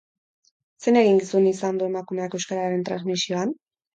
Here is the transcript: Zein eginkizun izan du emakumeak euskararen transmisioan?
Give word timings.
Zein 0.85 0.97
eginkizun 1.01 1.43
izan 1.51 1.77
du 1.81 1.89
emakumeak 1.89 2.39
euskararen 2.39 2.83
transmisioan? 2.91 3.53